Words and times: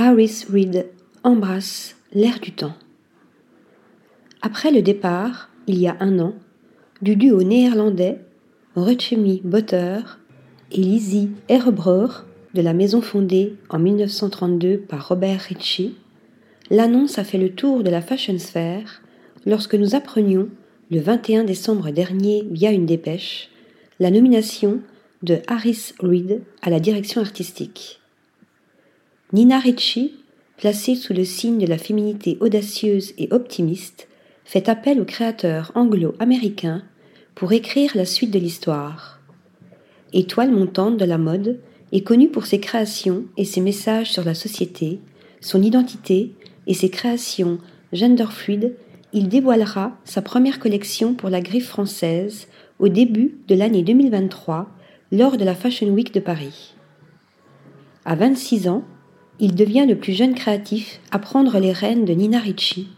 Harris 0.00 0.44
Reed 0.48 0.86
embrasse 1.24 1.96
l'air 2.12 2.38
du 2.38 2.52
temps. 2.52 2.76
Après 4.42 4.70
le 4.70 4.80
départ, 4.80 5.50
il 5.66 5.76
y 5.76 5.88
a 5.88 5.96
un 5.98 6.20
an, 6.20 6.34
du 7.02 7.16
duo 7.16 7.42
néerlandais 7.42 8.20
Rutschemi 8.76 9.40
Botter 9.42 9.98
et 10.70 10.76
Lizzie 10.76 11.30
Erebreur 11.48 12.26
de 12.54 12.62
la 12.62 12.74
maison 12.74 13.02
fondée 13.02 13.56
en 13.70 13.80
1932 13.80 14.78
par 14.78 15.08
Robert 15.08 15.40
Ritchie, 15.40 15.96
l'annonce 16.70 17.18
a 17.18 17.24
fait 17.24 17.38
le 17.38 17.50
tour 17.50 17.82
de 17.82 17.90
la 17.90 18.00
fashion 18.00 18.38
sphère 18.38 19.02
lorsque 19.46 19.74
nous 19.74 19.96
apprenions, 19.96 20.48
le 20.92 21.00
21 21.00 21.42
décembre 21.42 21.90
dernier 21.90 22.46
via 22.52 22.70
une 22.70 22.86
dépêche, 22.86 23.50
la 23.98 24.12
nomination 24.12 24.78
de 25.24 25.40
Harris 25.48 25.92
Reed 25.98 26.42
à 26.62 26.70
la 26.70 26.78
direction 26.78 27.20
artistique. 27.20 27.98
Nina 29.34 29.58
Ricci, 29.58 30.14
placée 30.56 30.94
sous 30.94 31.12
le 31.12 31.24
signe 31.24 31.58
de 31.58 31.66
la 31.66 31.76
féminité 31.76 32.38
audacieuse 32.40 33.12
et 33.18 33.28
optimiste, 33.30 34.08
fait 34.44 34.70
appel 34.70 35.00
au 35.00 35.04
créateur 35.04 35.70
anglo-américain 35.74 36.82
pour 37.34 37.52
écrire 37.52 37.92
la 37.94 38.06
suite 38.06 38.30
de 38.30 38.38
l'histoire. 38.38 39.20
Étoile 40.14 40.50
montante 40.50 40.96
de 40.96 41.04
la 41.04 41.18
mode, 41.18 41.60
est 41.92 42.00
connue 42.00 42.28
pour 42.28 42.46
ses 42.46 42.58
créations 42.58 43.24
et 43.36 43.44
ses 43.44 43.60
messages 43.60 44.10
sur 44.10 44.24
la 44.24 44.34
société, 44.34 45.00
son 45.40 45.62
identité 45.62 46.32
et 46.66 46.74
ses 46.74 46.88
créations 46.88 47.58
genderfluides, 47.92 48.76
il 49.12 49.28
dévoilera 49.28 49.96
sa 50.04 50.22
première 50.22 50.58
collection 50.58 51.14
pour 51.14 51.28
la 51.28 51.40
griffe 51.40 51.68
française 51.68 52.48
au 52.78 52.88
début 52.88 53.38
de 53.46 53.54
l'année 53.54 53.82
2023 53.82 54.68
lors 55.12 55.36
de 55.36 55.44
la 55.44 55.54
Fashion 55.54 55.88
Week 55.88 56.12
de 56.12 56.20
Paris. 56.20 56.74
À 58.04 58.14
26 58.14 58.68
ans, 58.68 58.84
il 59.40 59.54
devient 59.54 59.86
le 59.88 59.96
plus 59.96 60.12
jeune 60.12 60.34
créatif 60.34 61.00
à 61.10 61.18
prendre 61.18 61.58
les 61.58 61.72
rênes 61.72 62.04
de 62.04 62.12
Nina 62.12 62.38
Ricci 62.38 62.88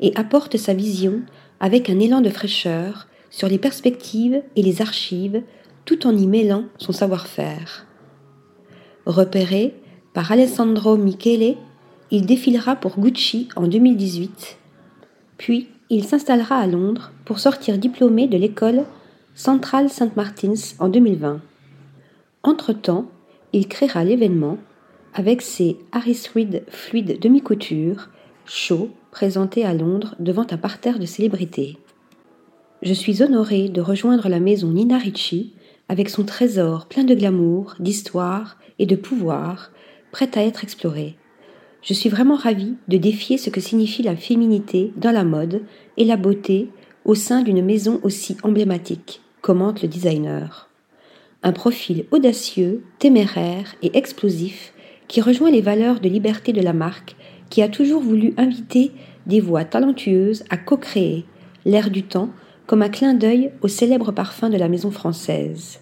et 0.00 0.12
apporte 0.14 0.56
sa 0.56 0.74
vision 0.74 1.22
avec 1.60 1.90
un 1.90 1.98
élan 1.98 2.20
de 2.20 2.30
fraîcheur 2.30 3.08
sur 3.30 3.48
les 3.48 3.58
perspectives 3.58 4.42
et 4.56 4.62
les 4.62 4.80
archives 4.80 5.42
tout 5.84 6.06
en 6.06 6.16
y 6.16 6.26
mêlant 6.26 6.64
son 6.78 6.92
savoir-faire. 6.92 7.86
Repéré 9.06 9.74
par 10.12 10.30
Alessandro 10.30 10.96
Michele, 10.96 11.56
il 12.10 12.26
défilera 12.26 12.76
pour 12.76 12.98
Gucci 12.98 13.48
en 13.56 13.66
2018. 13.66 14.58
Puis, 15.36 15.68
il 15.90 16.04
s'installera 16.04 16.56
à 16.56 16.66
Londres 16.66 17.12
pour 17.24 17.38
sortir 17.38 17.78
diplômé 17.78 18.26
de 18.26 18.36
l'école 18.36 18.84
Central 19.34 19.88
St. 19.88 20.16
Martins 20.16 20.54
en 20.78 20.88
2020. 20.88 21.40
Entre-temps, 22.42 23.06
il 23.52 23.68
créera 23.68 24.04
l'événement 24.04 24.58
avec 25.14 25.42
ses 25.42 25.76
Harris 25.92 26.26
Reed 26.34 26.64
fluides 26.68 27.18
demi-couture, 27.20 28.08
chaud, 28.46 28.90
présentés 29.10 29.64
à 29.64 29.74
Londres 29.74 30.14
devant 30.18 30.46
un 30.50 30.56
parterre 30.56 30.98
de 30.98 31.06
célébrités. 31.06 31.78
Je 32.82 32.92
suis 32.92 33.22
honorée 33.22 33.68
de 33.68 33.80
rejoindre 33.80 34.28
la 34.28 34.40
maison 34.40 34.68
Nina 34.68 34.98
Ricci 34.98 35.52
avec 35.88 36.08
son 36.08 36.24
trésor 36.24 36.86
plein 36.86 37.04
de 37.04 37.14
glamour, 37.14 37.74
d'histoire 37.80 38.58
et 38.78 38.86
de 38.86 38.96
pouvoir, 38.96 39.72
prêt 40.12 40.30
à 40.34 40.44
être 40.44 40.62
exploré. 40.62 41.16
Je 41.82 41.94
suis 41.94 42.08
vraiment 42.08 42.36
ravie 42.36 42.74
de 42.88 42.98
défier 42.98 43.38
ce 43.38 43.50
que 43.50 43.60
signifie 43.60 44.02
la 44.02 44.16
féminité 44.16 44.92
dans 44.96 45.12
la 45.12 45.24
mode 45.24 45.62
et 45.96 46.04
la 46.04 46.16
beauté 46.16 46.70
au 47.04 47.14
sein 47.14 47.42
d'une 47.42 47.64
maison 47.64 48.00
aussi 48.02 48.36
emblématique, 48.42 49.22
commente 49.40 49.82
le 49.82 49.88
designer. 49.88 50.68
Un 51.42 51.52
profil 51.52 52.04
audacieux, 52.10 52.84
téméraire 52.98 53.74
et 53.82 53.96
explosif 53.96 54.74
qui 55.08 55.20
rejoint 55.20 55.50
les 55.50 55.62
valeurs 55.62 56.00
de 56.00 56.08
liberté 56.08 56.52
de 56.52 56.60
la 56.60 56.72
marque 56.72 57.16
qui 57.50 57.62
a 57.62 57.68
toujours 57.68 58.02
voulu 58.02 58.34
inviter 58.36 58.92
des 59.26 59.40
voix 59.40 59.64
talentueuses 59.64 60.44
à 60.50 60.56
co-créer 60.56 61.24
l'air 61.64 61.90
du 61.90 62.02
temps 62.02 62.30
comme 62.66 62.82
un 62.82 62.88
clin 62.88 63.14
d'œil 63.14 63.50
au 63.62 63.68
célèbre 63.68 64.12
parfum 64.12 64.50
de 64.50 64.56
la 64.56 64.68
maison 64.68 64.90
française. 64.90 65.80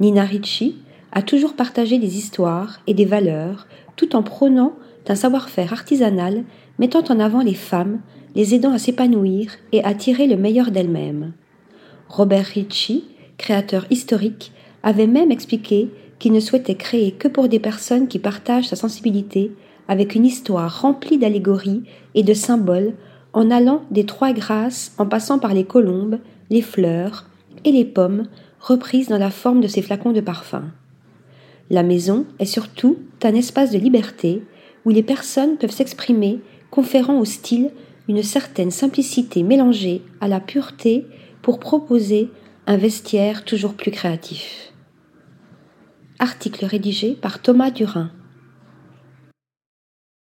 Nina 0.00 0.24
Ricci 0.24 0.76
a 1.12 1.22
toujours 1.22 1.54
partagé 1.54 1.98
des 1.98 2.16
histoires 2.16 2.80
et 2.86 2.94
des 2.94 3.04
valeurs 3.04 3.66
tout 3.96 4.16
en 4.16 4.22
prônant 4.22 4.74
d'un 5.04 5.14
savoir-faire 5.14 5.72
artisanal 5.72 6.44
mettant 6.78 7.04
en 7.10 7.20
avant 7.20 7.42
les 7.42 7.54
femmes, 7.54 8.00
les 8.34 8.54
aidant 8.54 8.72
à 8.72 8.78
s'épanouir 8.78 9.52
et 9.72 9.84
à 9.84 9.92
tirer 9.92 10.26
le 10.26 10.36
meilleur 10.36 10.70
d'elles-mêmes. 10.70 11.32
Robert 12.08 12.46
Ricci, 12.46 13.04
créateur 13.36 13.86
historique, 13.90 14.52
avait 14.82 15.06
même 15.06 15.30
expliqué 15.30 15.90
qu'il 16.20 16.32
ne 16.32 16.38
souhaitait 16.38 16.76
créer 16.76 17.10
que 17.10 17.26
pour 17.26 17.48
des 17.48 17.58
personnes 17.58 18.06
qui 18.06 18.20
partagent 18.20 18.68
sa 18.68 18.76
sensibilité 18.76 19.50
avec 19.88 20.14
une 20.14 20.26
histoire 20.26 20.82
remplie 20.82 21.18
d'allégories 21.18 21.82
et 22.14 22.22
de 22.22 22.34
symboles 22.34 22.92
en 23.32 23.50
allant 23.50 23.82
des 23.90 24.06
trois 24.06 24.32
grâces 24.32 24.92
en 24.98 25.06
passant 25.06 25.40
par 25.40 25.54
les 25.54 25.64
colombes, 25.64 26.18
les 26.50 26.62
fleurs 26.62 27.26
et 27.64 27.72
les 27.72 27.84
pommes 27.84 28.28
reprises 28.60 29.08
dans 29.08 29.18
la 29.18 29.30
forme 29.30 29.60
de 29.60 29.66
ses 29.66 29.82
flacons 29.82 30.12
de 30.12 30.20
parfum. 30.20 30.64
La 31.70 31.82
maison 31.82 32.26
est 32.38 32.44
surtout 32.44 32.98
un 33.22 33.34
espace 33.34 33.70
de 33.70 33.78
liberté 33.78 34.42
où 34.84 34.90
les 34.90 35.02
personnes 35.02 35.56
peuvent 35.56 35.70
s'exprimer, 35.70 36.40
conférant 36.70 37.18
au 37.18 37.24
style 37.24 37.70
une 38.08 38.22
certaine 38.22 38.70
simplicité 38.70 39.42
mélangée 39.42 40.02
à 40.20 40.28
la 40.28 40.40
pureté 40.40 41.06
pour 41.42 41.60
proposer 41.60 42.28
un 42.66 42.76
vestiaire 42.76 43.44
toujours 43.44 43.74
plus 43.74 43.90
créatif. 43.90 44.69
Article 46.20 46.66
rédigé 46.66 47.14
par 47.14 47.40
Thomas 47.40 47.70
Durin. 47.70 48.10